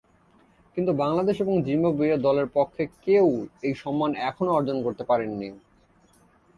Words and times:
কিন্তু, 0.77 0.91
বাংলাদেশ 0.93 1.35
এবং 1.41 1.55
জিম্বাবুয়ে 1.63 2.15
দলের 2.17 2.47
পক্ষে 2.53 2.83
কেউ 3.01 3.27
এই 3.63 3.73
সম্মান 3.75 4.11
এখনও 4.29 4.55
অর্জন 4.55 4.77
করতে 4.83 5.03
পারেননি। 5.03 5.49